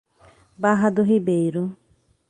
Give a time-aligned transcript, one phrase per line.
[0.57, 1.77] Barra do Ribeiro